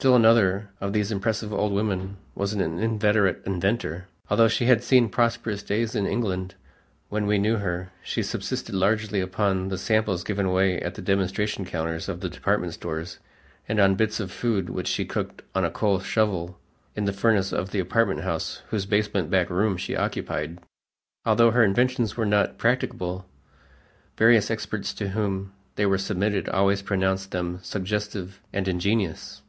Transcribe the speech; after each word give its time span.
Still 0.00 0.16
another 0.16 0.70
of 0.80 0.94
these 0.94 1.12
impressive 1.12 1.52
old 1.52 1.74
women 1.74 2.16
was 2.34 2.54
an 2.54 2.78
inveterate 2.78 3.42
inventor. 3.44 4.08
Although 4.30 4.48
she 4.48 4.64
had 4.64 4.82
seen 4.82 5.10
prosperous 5.10 5.62
days 5.62 5.94
in 5.94 6.06
England, 6.06 6.54
when 7.10 7.26
we 7.26 7.36
knew 7.36 7.56
her, 7.56 7.90
she 8.02 8.22
subsisted 8.22 8.74
largely 8.74 9.20
upon 9.20 9.68
the 9.68 9.76
samples 9.76 10.24
given 10.24 10.46
away 10.46 10.80
at 10.80 10.94
the 10.94 11.02
demonstration 11.02 11.66
counters 11.66 12.08
of 12.08 12.20
the 12.20 12.30
department 12.30 12.72
stores, 12.72 13.18
and 13.68 13.78
on 13.78 13.94
bits 13.94 14.20
of 14.20 14.32
food 14.32 14.70
which 14.70 14.86
she 14.88 15.04
cooked 15.04 15.42
on 15.54 15.66
a 15.66 15.70
coal 15.70 16.00
shovel 16.00 16.58
in 16.96 17.04
the 17.04 17.12
furnace 17.12 17.52
of 17.52 17.70
the 17.70 17.78
apartment 17.78 18.22
house 18.22 18.62
whose 18.70 18.86
basement 18.86 19.28
back 19.28 19.50
room 19.50 19.76
she 19.76 19.94
occupied. 19.94 20.58
Although 21.26 21.50
her 21.50 21.62
inventions 21.62 22.16
were 22.16 22.24
not 22.24 22.56
practicable, 22.56 23.26
various 24.16 24.50
experts 24.50 24.94
to 24.94 25.10
whom 25.10 25.52
they 25.74 25.84
were 25.84 25.98
submitted 25.98 26.48
always 26.48 26.80
pronounced 26.80 27.32
them 27.32 27.58
suggestive 27.62 28.40
and 28.50 28.66
ingenious. 28.66 29.42